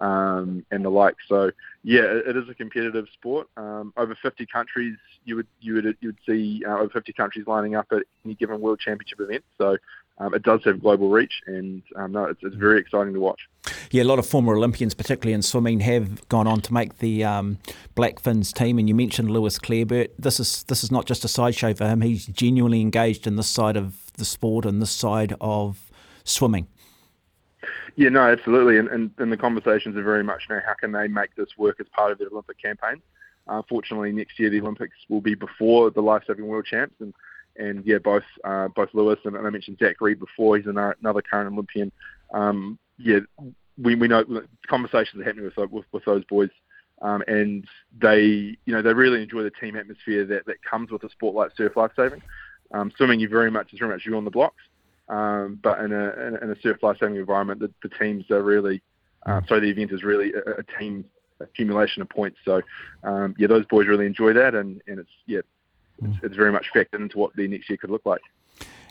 Um, 0.02 0.66
and 0.72 0.84
the 0.84 0.90
like. 0.90 1.14
So 1.28 1.52
yeah, 1.84 2.02
it, 2.02 2.36
is 2.36 2.48
a 2.48 2.54
competitive 2.54 3.06
sport. 3.12 3.48
Um, 3.56 3.92
over 3.96 4.16
50 4.20 4.46
countries, 4.46 4.96
you 5.24 5.36
would 5.36 5.46
you 5.60 5.74
would 5.74 5.96
you 6.00 6.08
would 6.08 6.18
see 6.26 6.64
uh, 6.66 6.78
over 6.78 6.88
50 6.88 7.12
countries 7.12 7.46
lining 7.46 7.76
up 7.76 7.86
at 7.92 8.02
any 8.24 8.34
given 8.34 8.60
World 8.60 8.80
Championship 8.80 9.20
event. 9.20 9.44
So 9.58 9.76
um, 10.18 10.34
it 10.34 10.42
does 10.42 10.60
have 10.64 10.80
global 10.80 11.08
reach, 11.08 11.40
and 11.46 11.82
um, 11.96 12.12
no, 12.12 12.24
it's, 12.24 12.40
it's, 12.42 12.54
very 12.54 12.78
exciting 12.78 13.14
to 13.14 13.20
watch. 13.20 13.40
Yeah, 13.90 14.02
a 14.02 14.04
lot 14.04 14.18
of 14.18 14.26
former 14.26 14.54
Olympians, 14.54 14.94
particularly 14.94 15.32
in 15.32 15.42
swimming, 15.42 15.80
have 15.80 16.28
gone 16.28 16.46
on 16.46 16.60
to 16.62 16.72
make 16.72 16.98
the 16.98 17.24
um, 17.24 17.58
Black 17.94 18.20
Fins 18.20 18.52
team. 18.52 18.78
And 18.78 18.88
you 18.88 18.94
mentioned 18.94 19.30
Lewis 19.30 19.58
Clareburt. 19.58 20.10
This 20.18 20.38
is 20.38 20.64
this 20.64 20.84
is 20.84 20.92
not 20.92 21.06
just 21.06 21.24
a 21.24 21.28
sideshow 21.28 21.74
for 21.74 21.86
him. 21.86 22.02
He's 22.02 22.26
genuinely 22.26 22.80
engaged 22.80 23.26
in 23.26 23.36
this 23.36 23.48
side 23.48 23.76
of 23.76 24.12
the 24.14 24.24
sport 24.24 24.64
and 24.64 24.82
this 24.82 24.90
side 24.90 25.34
of 25.40 25.90
swimming. 26.24 26.68
Yeah, 27.96 28.08
no, 28.08 28.20
absolutely. 28.20 28.78
And, 28.78 28.88
and, 28.88 29.10
and 29.18 29.32
the 29.32 29.36
conversations 29.36 29.96
are 29.96 30.02
very 30.02 30.24
much 30.24 30.42
you 30.48 30.54
know 30.54 30.62
how 30.66 30.74
can 30.74 30.92
they 30.92 31.08
make 31.08 31.34
this 31.36 31.48
work 31.58 31.80
as 31.80 31.86
part 31.94 32.12
of 32.12 32.18
their 32.18 32.28
Olympic 32.28 32.60
campaign. 32.60 33.02
Uh, 33.48 33.62
fortunately, 33.68 34.12
next 34.12 34.38
year 34.38 34.50
the 34.50 34.60
Olympics 34.60 34.96
will 35.08 35.20
be 35.20 35.34
before 35.34 35.90
the 35.90 36.00
lifesaving 36.00 36.46
World 36.46 36.66
Champs, 36.66 36.94
and 37.00 37.12
and 37.56 37.84
yeah, 37.84 37.98
both 37.98 38.22
uh, 38.44 38.68
both 38.68 38.88
Lewis 38.92 39.18
and, 39.24 39.36
and, 39.36 39.46
I 39.46 39.50
mentioned 39.50 39.78
Zac 39.78 40.00
Reid 40.00 40.20
before. 40.20 40.56
He's 40.56 40.66
another, 40.66 40.96
another 41.00 41.22
current 41.22 41.52
Olympian. 41.52 41.92
Um, 42.32 42.78
yeah, 42.98 43.18
we, 43.76 43.94
we 43.94 44.08
know 44.08 44.24
conversations 44.68 45.20
are 45.20 45.24
happening 45.24 45.44
with 45.44 45.70
with, 45.70 45.84
with 45.92 46.04
those 46.04 46.24
boys, 46.24 46.50
um, 47.02 47.22
and 47.26 47.66
they 48.00 48.56
you 48.64 48.72
know 48.72 48.82
they 48.82 48.94
really 48.94 49.22
enjoy 49.22 49.42
the 49.42 49.50
team 49.50 49.76
atmosphere 49.76 50.24
that, 50.26 50.46
that 50.46 50.62
comes 50.62 50.90
with 50.90 51.02
a 51.04 51.10
sport 51.10 51.34
like 51.34 51.50
surf 51.56 51.72
lifesaving. 51.76 52.22
Um, 52.72 52.90
swimming, 52.96 53.20
you 53.20 53.28
very 53.28 53.50
much 53.50 53.72
is 53.72 53.78
very 53.78 53.92
much 53.92 54.06
you 54.06 54.16
on 54.16 54.24
the 54.24 54.30
blocks, 54.30 54.62
um, 55.12 55.58
but 55.62 55.78
in 55.80 55.92
a 55.92 56.04
in 56.26 56.36
a, 56.36 56.44
in 56.44 56.50
a 56.50 56.60
surf 56.62 56.78
lifesaving 56.82 57.16
environment, 57.16 57.60
the, 57.60 57.70
the 57.82 57.90
teams 57.90 58.30
are 58.30 58.42
really 58.42 58.82
uh, 59.26 59.42
so 59.48 59.60
the 59.60 59.68
event 59.68 59.92
is 59.92 60.02
really 60.02 60.32
a, 60.32 60.60
a 60.60 60.62
team 60.78 61.04
accumulation 61.40 62.00
of 62.02 62.08
points. 62.08 62.38
So 62.44 62.62
um, 63.04 63.34
yeah, 63.38 63.46
those 63.46 63.66
boys 63.66 63.86
really 63.86 64.06
enjoy 64.06 64.32
that, 64.32 64.54
and, 64.54 64.80
and 64.86 64.98
it's 64.98 65.10
yeah 65.26 65.40
it's, 66.02 66.18
it's 66.22 66.36
very 66.36 66.50
much 66.50 66.66
factored 66.74 67.00
into 67.00 67.18
what 67.18 67.36
the 67.36 67.46
next 67.46 67.68
year 67.68 67.76
could 67.76 67.90
look 67.90 68.06
like. 68.06 68.22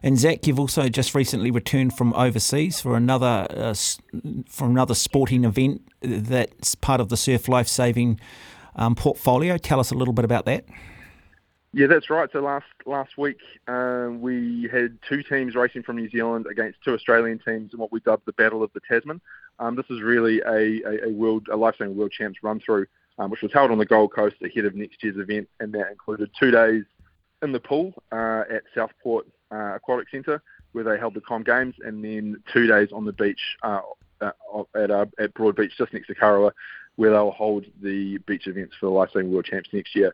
And 0.03 0.17
Zac, 0.17 0.47
you've 0.47 0.59
also 0.59 0.89
just 0.89 1.13
recently 1.13 1.51
returned 1.51 1.95
from 1.95 2.13
overseas 2.13 2.81
for 2.81 2.95
another 2.95 3.47
uh, 3.49 3.73
for 4.47 4.65
another 4.65 4.95
sporting 4.95 5.43
event 5.43 5.81
that's 6.01 6.75
part 6.75 7.01
of 7.01 7.09
the 7.09 7.17
Surf 7.17 7.47
Life 7.47 7.67
Saving 7.67 8.19
um, 8.75 8.95
portfolio. 8.95 9.57
Tell 9.57 9.79
us 9.79 9.91
a 9.91 9.95
little 9.95 10.13
bit 10.13 10.25
about 10.25 10.45
that. 10.45 10.65
Yeah, 11.73 11.87
that's 11.87 12.09
right. 12.09 12.29
So 12.33 12.41
last 12.41 12.65
last 12.85 13.17
week 13.17 13.37
uh, 13.67 14.09
we 14.11 14.69
had 14.71 14.97
two 15.07 15.23
teams 15.23 15.55
racing 15.55 15.83
from 15.83 15.95
New 15.95 16.09
Zealand 16.09 16.45
against 16.51 16.79
two 16.83 16.93
Australian 16.93 17.39
teams 17.39 17.73
in 17.73 17.79
what 17.79 17.93
we 17.93 18.01
dubbed 18.01 18.25
the 18.25 18.33
Battle 18.33 18.61
of 18.61 18.71
the 18.73 18.81
Tasman. 18.89 19.21
Um, 19.57 19.77
this 19.77 19.85
is 19.89 20.01
really 20.01 20.41
a, 20.45 20.81
a, 20.85 21.07
a 21.07 21.09
world 21.09 21.47
a 21.49 21.55
lifesaving 21.55 21.95
world 21.95 22.11
champs 22.11 22.39
run 22.43 22.59
through, 22.59 22.87
um, 23.19 23.31
which 23.31 23.41
was 23.41 23.53
held 23.53 23.71
on 23.71 23.77
the 23.77 23.85
Gold 23.85 24.13
Coast 24.13 24.35
ahead 24.43 24.65
of 24.65 24.75
next 24.75 25.01
year's 25.01 25.17
event, 25.17 25.47
and 25.61 25.71
that 25.73 25.89
included 25.91 26.29
two 26.37 26.51
days 26.51 26.83
in 27.41 27.53
the 27.53 27.59
pool 27.59 27.93
uh, 28.11 28.43
at 28.51 28.63
Southport 28.75 29.25
uh, 29.51 29.75
Aquatic 29.75 30.09
Centre, 30.09 30.41
where 30.73 30.83
they 30.83 30.97
held 30.97 31.13
the 31.13 31.21
Com 31.21 31.43
Games, 31.43 31.75
and 31.85 32.03
then 32.03 32.35
two 32.51 32.67
days 32.67 32.89
on 32.91 33.05
the 33.05 33.13
beach 33.13 33.39
uh, 33.63 33.79
at 34.21 34.91
uh, 34.91 35.05
at 35.19 35.33
Broadbeach, 35.35 35.71
just 35.77 35.93
next 35.93 36.07
to 36.07 36.15
Kurrawa, 36.15 36.51
where 36.97 37.11
they'll 37.11 37.31
hold 37.31 37.65
the 37.81 38.17
beach 38.27 38.47
events 38.47 38.75
for 38.77 38.87
the 38.87 38.91
Lifesaving 38.91 39.31
World 39.31 39.45
Champs 39.45 39.69
next 39.71 39.95
year. 39.95 40.13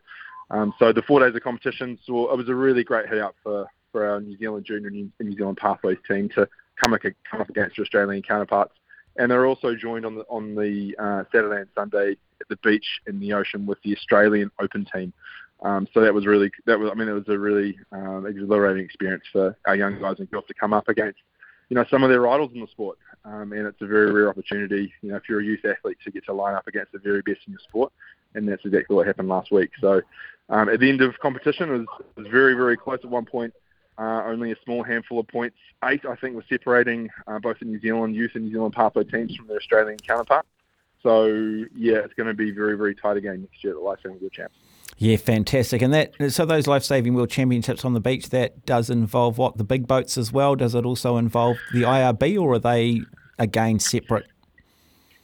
Um, 0.50 0.72
so 0.78 0.92
the 0.92 1.02
four 1.02 1.20
days 1.20 1.34
of 1.34 1.42
competition, 1.42 1.98
so 2.04 2.30
it 2.30 2.36
was 2.36 2.48
a 2.48 2.54
really 2.54 2.84
great 2.84 3.08
hit 3.08 3.18
out 3.18 3.34
for, 3.42 3.66
for 3.92 4.08
our 4.08 4.20
New 4.20 4.36
Zealand 4.38 4.64
junior 4.64 4.88
and 4.88 5.12
New 5.20 5.36
Zealand 5.36 5.58
pathways 5.58 5.98
team 6.06 6.28
to 6.30 6.48
come, 6.82 6.94
up, 6.94 7.00
come 7.30 7.40
up 7.40 7.48
against 7.50 7.78
Australian 7.78 8.22
counterparts. 8.22 8.72
And 9.16 9.30
they're 9.30 9.46
also 9.46 9.74
joined 9.74 10.06
on 10.06 10.14
the 10.14 10.22
on 10.28 10.54
the 10.54 10.94
uh, 10.96 11.24
Saturday 11.32 11.62
and 11.62 11.68
Sunday 11.74 12.16
at 12.40 12.48
the 12.48 12.56
beach 12.62 12.86
in 13.08 13.18
the 13.18 13.32
ocean 13.32 13.66
with 13.66 13.78
the 13.82 13.96
Australian 13.96 14.50
Open 14.60 14.86
team. 14.94 15.12
Um, 15.62 15.88
so 15.92 16.00
that 16.00 16.14
was 16.14 16.24
really 16.24 16.52
that 16.66 16.78
was 16.78 16.90
I 16.92 16.94
mean 16.94 17.08
it 17.08 17.12
was 17.12 17.28
a 17.28 17.36
really 17.36 17.76
um, 17.90 18.26
exhilarating 18.26 18.84
experience 18.84 19.24
for 19.32 19.56
our 19.66 19.74
young 19.74 20.00
guys 20.00 20.20
and 20.20 20.30
girls 20.30 20.44
to 20.46 20.54
come 20.54 20.72
up 20.72 20.88
against 20.88 21.18
you 21.68 21.74
know 21.74 21.84
some 21.90 22.04
of 22.04 22.10
their 22.10 22.28
idols 22.28 22.52
in 22.54 22.60
the 22.60 22.68
sport. 22.68 22.96
Um, 23.24 23.52
and 23.52 23.66
it's 23.66 23.82
a 23.82 23.86
very 23.86 24.12
rare 24.12 24.28
opportunity, 24.28 24.92
you 25.02 25.10
know, 25.10 25.16
if 25.16 25.28
you're 25.28 25.40
a 25.40 25.44
youth 25.44 25.64
athlete 25.64 25.98
to 26.04 26.10
get 26.12 26.24
to 26.26 26.32
line 26.32 26.54
up 26.54 26.68
against 26.68 26.92
the 26.92 27.00
very 27.00 27.20
best 27.22 27.40
in 27.46 27.52
your 27.52 27.60
sport, 27.68 27.92
and 28.34 28.48
that's 28.48 28.64
exactly 28.64 28.94
what 28.94 29.06
happened 29.06 29.28
last 29.28 29.50
week. 29.50 29.70
So 29.80 30.00
um, 30.48 30.68
at 30.68 30.80
the 30.80 30.88
end 30.88 31.00
of 31.02 31.18
competition, 31.18 31.68
it 31.68 31.78
was, 31.78 31.86
it 32.00 32.20
was 32.20 32.28
very, 32.28 32.54
very 32.54 32.76
close 32.76 33.00
at 33.02 33.10
one 33.10 33.24
point. 33.24 33.52
Uh, 33.98 34.22
only 34.26 34.52
a 34.52 34.56
small 34.64 34.84
handful 34.84 35.18
of 35.18 35.26
points, 35.26 35.56
eight 35.84 36.06
I 36.06 36.14
think, 36.14 36.36
was 36.36 36.44
separating 36.48 37.10
uh, 37.26 37.40
both 37.40 37.58
the 37.58 37.64
New 37.64 37.80
Zealand 37.80 38.14
youth 38.14 38.30
and 38.34 38.44
New 38.44 38.52
Zealand 38.52 38.74
pathway 38.74 39.02
teams 39.02 39.34
from 39.34 39.48
their 39.48 39.56
Australian 39.56 39.98
counterparts. 39.98 40.48
So 41.02 41.26
yeah, 41.74 41.98
it's 41.98 42.14
going 42.14 42.28
to 42.28 42.34
be 42.34 42.52
very, 42.52 42.76
very 42.76 42.94
tight 42.94 43.16
again 43.16 43.40
next 43.40 43.62
year 43.64 43.72
at 43.72 43.78
the 43.80 43.84
Life 43.84 43.98
Saving 44.02 44.20
World 44.20 44.32
Champs. 44.32 44.54
Yeah, 44.98 45.16
fantastic. 45.16 45.80
And 45.82 45.94
that 45.94 46.12
so 46.30 46.44
those 46.44 46.66
life 46.66 46.82
saving 46.82 47.14
world 47.14 47.30
championships 47.30 47.84
on 47.84 47.94
the 47.94 48.00
beach 48.00 48.30
that 48.30 48.66
does 48.66 48.90
involve 48.90 49.38
what 49.38 49.56
the 49.56 49.64
big 49.64 49.86
boats 49.86 50.18
as 50.18 50.32
well. 50.32 50.56
Does 50.56 50.74
it 50.74 50.84
also 50.84 51.16
involve 51.16 51.56
the 51.72 51.82
IRB, 51.82 52.40
or 52.40 52.54
are 52.54 52.58
they 52.58 53.02
again 53.38 53.78
separate? 53.78 54.26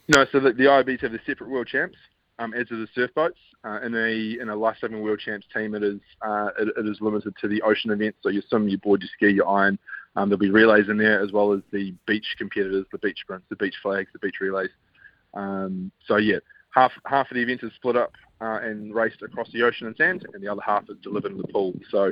No, 0.07 0.25
so 0.31 0.39
the, 0.39 0.53
the 0.53 0.65
IRBs 0.65 1.01
have 1.01 1.11
the 1.11 1.19
separate 1.25 1.49
world 1.49 1.67
champs, 1.67 1.97
um, 2.39 2.53
as 2.53 2.67
do 2.67 2.79
the 2.79 2.87
surf 2.93 3.11
boats. 3.15 3.39
Uh, 3.63 3.79
in 3.81 3.95
a 3.95 4.41
in 4.41 4.49
a 4.49 4.55
life 4.55 4.77
saving 4.79 5.01
world 5.01 5.19
champs 5.19 5.47
team, 5.53 5.73
it 5.75 5.83
is 5.83 5.99
uh, 6.21 6.49
it, 6.59 6.69
it 6.77 6.87
is 6.87 6.97
limited 7.01 7.33
to 7.41 7.47
the 7.47 7.61
ocean 7.61 7.91
events. 7.91 8.19
So 8.21 8.29
you 8.29 8.41
swim, 8.49 8.67
you 8.67 8.77
board, 8.77 9.01
you 9.01 9.09
ski, 9.15 9.33
you 9.33 9.45
iron. 9.45 9.79
Um, 10.15 10.29
there'll 10.29 10.39
be 10.39 10.49
relays 10.49 10.87
in 10.87 10.97
there 10.97 11.21
as 11.21 11.31
well 11.31 11.51
as 11.51 11.61
the 11.71 11.93
beach 12.07 12.35
competitors, 12.37 12.85
the 12.91 12.97
beach 12.99 13.19
sprints, 13.21 13.45
the 13.49 13.55
beach 13.57 13.75
flags, 13.81 14.09
the 14.13 14.19
beach 14.19 14.35
relays. 14.39 14.69
Um, 15.33 15.91
so 16.07 16.17
yeah, 16.17 16.37
half 16.71 16.91
half 17.05 17.29
of 17.31 17.35
the 17.35 17.41
event 17.41 17.63
is 17.63 17.71
split 17.75 17.95
up 17.95 18.11
uh, 18.41 18.59
and 18.61 18.93
raced 18.93 19.21
across 19.21 19.49
the 19.51 19.63
ocean 19.63 19.87
and 19.87 19.95
sand, 19.95 20.25
and 20.33 20.43
the 20.43 20.51
other 20.51 20.61
half 20.61 20.83
is 20.89 20.97
delivered 21.01 21.31
in 21.31 21.37
the 21.37 21.47
pool. 21.47 21.73
So, 21.89 22.11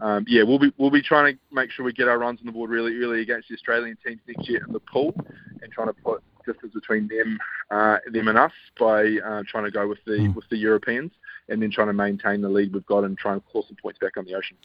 um, 0.00 0.24
yeah, 0.28 0.42
we'll 0.42 0.58
be 0.58 0.72
we'll 0.78 0.90
be 0.90 1.02
trying 1.02 1.34
to 1.34 1.40
make 1.52 1.70
sure 1.70 1.84
we 1.84 1.92
get 1.92 2.08
our 2.08 2.18
runs 2.18 2.40
on 2.40 2.46
the 2.46 2.52
board 2.52 2.70
really 2.70 2.96
early 2.98 3.20
against 3.22 3.48
the 3.48 3.54
Australian 3.54 3.96
teams 4.06 4.20
next 4.26 4.48
year 4.48 4.62
in 4.66 4.72
the 4.72 4.80
pool, 4.80 5.14
and 5.62 5.72
trying 5.72 5.88
to 5.88 5.94
put 5.94 6.22
distance 6.46 6.72
between 6.74 7.08
them 7.08 7.38
uh, 7.70 7.98
them 8.12 8.28
and 8.28 8.38
us 8.38 8.52
by 8.78 9.16
uh, 9.24 9.42
trying 9.46 9.64
to 9.64 9.70
go 9.70 9.88
with 9.88 9.98
the 10.04 10.12
mm. 10.12 10.34
with 10.34 10.48
the 10.50 10.56
Europeans 10.56 11.12
and 11.48 11.60
then 11.60 11.70
trying 11.70 11.88
to 11.88 11.92
maintain 11.92 12.40
the 12.40 12.48
lead 12.48 12.72
we've 12.72 12.86
got 12.86 13.04
and 13.04 13.18
try 13.18 13.32
and 13.32 13.44
claw 13.46 13.62
some 13.66 13.76
points 13.76 13.98
back 13.98 14.16
on 14.16 14.24
the 14.24 14.34
ocean. 14.34 14.56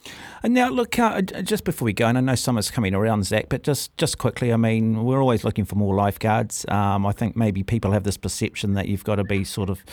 And 0.42 0.54
now, 0.54 0.68
look, 0.70 0.98
uh, 0.98 1.20
just 1.20 1.64
before 1.64 1.84
we 1.84 1.92
go, 1.92 2.06
and 2.06 2.16
I 2.16 2.20
know 2.22 2.34
summer's 2.34 2.70
coming 2.70 2.94
around, 2.94 3.24
Zac, 3.24 3.48
but 3.48 3.62
just, 3.62 3.94
just 3.98 4.18
quickly, 4.18 4.52
I 4.52 4.56
mean, 4.56 5.04
we're 5.04 5.20
always 5.20 5.44
looking 5.44 5.64
for 5.64 5.76
more 5.76 5.94
lifeguards. 5.94 6.64
Um, 6.68 7.04
I 7.04 7.12
think 7.12 7.36
maybe 7.36 7.62
people 7.62 7.92
have 7.92 8.04
this 8.04 8.16
perception 8.16 8.74
that 8.74 8.88
you've 8.88 9.04
got 9.04 9.16
to 9.16 9.24
be 9.24 9.44
sort 9.44 9.68
of 9.68 9.84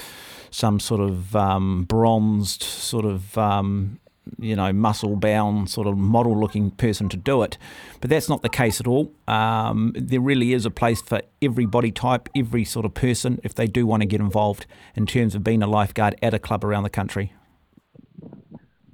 some 0.49 0.79
sort 0.79 1.01
of 1.01 1.35
um, 1.35 1.83
bronzed, 1.83 2.63
sort 2.63 3.03
of 3.03 3.37
um, 3.37 3.99
you 4.39 4.55
know, 4.55 4.71
muscle 4.73 5.15
bound, 5.15 5.69
sort 5.69 5.87
of 5.87 5.97
model 5.97 6.39
looking 6.39 6.71
person 6.71 7.09
to 7.09 7.17
do 7.17 7.43
it. 7.43 7.57
But 8.01 8.09
that's 8.09 8.29
not 8.29 8.41
the 8.41 8.49
case 8.49 8.79
at 8.79 8.87
all. 8.87 9.11
Um, 9.27 9.93
there 9.95 10.21
really 10.21 10.53
is 10.53 10.65
a 10.65 10.71
place 10.71 11.01
for 11.01 11.21
every 11.41 11.65
body 11.65 11.91
type, 11.91 12.29
every 12.35 12.65
sort 12.65 12.85
of 12.85 12.93
person, 12.93 13.39
if 13.43 13.55
they 13.55 13.67
do 13.67 13.85
want 13.85 14.01
to 14.01 14.07
get 14.07 14.19
involved 14.19 14.65
in 14.95 15.05
terms 15.05 15.35
of 15.35 15.43
being 15.43 15.61
a 15.61 15.67
lifeguard 15.67 16.15
at 16.21 16.33
a 16.33 16.39
club 16.39 16.63
around 16.63 16.83
the 16.83 16.89
country. 16.89 17.33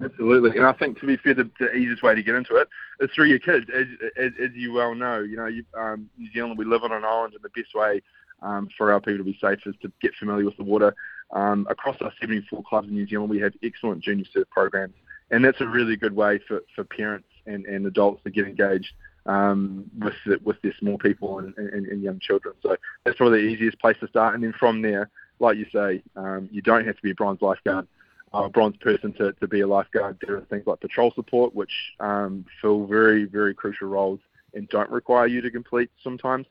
Absolutely, 0.04 0.58
and 0.58 0.66
I 0.66 0.74
think 0.74 1.00
to 1.00 1.06
be 1.06 1.18
fair, 1.18 1.34
the, 1.34 1.50
the 1.60 1.74
easiest 1.74 2.04
way 2.04 2.14
to 2.14 2.22
get 2.22 2.36
into 2.36 2.56
it 2.56 2.68
is 3.00 3.10
through 3.12 3.26
your 3.26 3.40
kids, 3.40 3.66
as, 3.74 3.86
as, 4.18 4.32
as 4.42 4.50
you 4.54 4.74
well 4.74 4.96
know. 4.96 5.20
You 5.20 5.38
know, 5.38 5.46
you, 5.46 5.64
um, 5.78 6.10
New 6.18 6.30
Zealand, 6.34 6.58
we 6.58 6.66
live 6.66 6.84
on 6.84 6.92
an 6.92 7.06
island, 7.06 7.34
and 7.34 7.44
the 7.44 7.50
best 7.50 7.74
way 7.74 8.02
um, 8.42 8.70
for 8.78 8.92
our 8.92 9.00
people 9.00 9.20
to 9.20 9.24
be 9.24 9.38
safe 9.42 9.60
is 9.66 9.76
to 9.82 9.92
get 10.02 10.14
familiar 10.16 10.46
with 10.46 10.58
the 10.58 10.64
water. 10.64 10.94
Um, 11.32 11.66
across 11.70 11.96
our 12.02 12.12
74 12.20 12.64
clubs 12.64 12.88
in 12.90 12.94
New 12.94 13.08
Zealand, 13.08 13.30
we 13.30 13.40
have 13.40 13.54
excellent 13.64 14.04
junior 14.04 14.26
surf 14.32 14.48
programs 14.52 14.94
and 15.32 15.44
that's 15.44 15.62
a 15.62 15.68
really 15.68 15.96
good 15.96 16.16
way 16.16 16.40
for, 16.48 16.62
for 16.76 16.84
parents 16.84 17.28
and, 17.46 17.66
and 17.66 17.86
adults 17.86 18.24
to 18.24 18.30
get 18.30 18.46
engaged 18.46 18.94
um, 19.26 19.90
with 20.00 20.14
the, 20.26 20.40
with 20.44 20.62
their 20.62 20.74
small 20.80 20.98
people 20.98 21.40
and, 21.40 21.58
and, 21.58 21.88
and, 21.88 22.02
young 22.02 22.20
children. 22.20 22.54
So 22.62 22.76
that's 23.04 23.18
probably 23.18 23.42
the 23.42 23.48
easiest 23.48 23.80
place 23.80 23.96
to 24.02 24.08
start. 24.08 24.36
And 24.36 24.44
then 24.44 24.54
from 24.60 24.82
there, 24.82 25.10
like 25.40 25.58
you 25.58 25.66
say, 25.74 26.04
um, 26.16 26.50
you 26.52 26.62
don't 26.62 26.86
have 26.86 26.96
to 26.96 27.02
be 27.02 27.12
a 27.12 27.16
bronze 27.16 27.42
lifeguard, 27.42 27.88
uh, 28.34 28.44
a 28.44 28.50
bronze 28.50 28.76
person 28.78 29.14
to, 29.14 29.32
to 29.34 29.48
be 29.48 29.62
a 29.62 29.68
lifeguard. 29.68 30.18
There 30.26 30.38
are 30.38 30.42
things 30.42 30.68
like 30.68 30.82
patrol 30.82 31.12
support, 31.16 31.56
which 31.56 31.72
um, 32.00 32.46
fill 32.62 32.86
very, 32.86 33.26
very 33.26 33.54
crucial 33.54 33.88
roles 33.88 34.20
and 34.54 34.68
don't 34.70 34.90
require 34.90 35.28
you 35.28 35.42
to 35.42 35.52
complete 35.52 35.90
sometimes. 36.04 36.46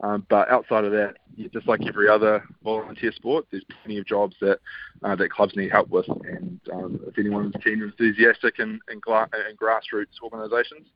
Um, 0.00 0.26
but 0.28 0.50
outside 0.50 0.84
of 0.84 0.92
that, 0.92 1.16
just 1.52 1.66
like 1.66 1.80
every 1.86 2.08
other 2.08 2.44
volunteer 2.62 3.12
sport, 3.12 3.46
there's 3.50 3.64
plenty 3.82 3.98
of 3.98 4.06
jobs 4.06 4.36
that 4.40 4.58
uh, 5.02 5.16
that 5.16 5.30
clubs 5.30 5.56
need 5.56 5.70
help 5.70 5.88
with. 5.88 6.06
And 6.08 6.60
um, 6.72 7.00
if 7.06 7.18
anyone's 7.18 7.54
keen 7.64 7.82
and 7.82 7.92
enthusiastic 7.92 8.58
in, 8.58 8.78
in, 8.90 9.00
gla- 9.00 9.28
in 9.48 9.56
grassroots 9.56 10.20
organisations, 10.22 10.86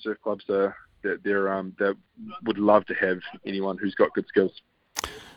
surf 0.00 0.18
clubs 0.22 0.44
are 0.48 0.76
that 1.02 1.22
they're 1.22 1.52
um, 1.52 1.74
that 1.78 1.94
would 2.44 2.58
love 2.58 2.84
to 2.86 2.94
have 2.94 3.18
anyone 3.46 3.78
who's 3.78 3.94
got 3.94 4.12
good 4.14 4.26
skills. 4.26 4.52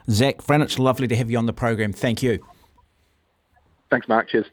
Zac 0.09 0.37
Franich, 0.37 0.79
lovely 0.79 1.07
to 1.07 1.15
have 1.15 1.29
you 1.29 1.37
on 1.37 1.45
the 1.45 1.53
program. 1.53 1.93
Thank 1.93 2.23
you. 2.23 2.43
Thanks, 3.91 4.07
Mark. 4.07 4.29
Cheers. 4.29 4.47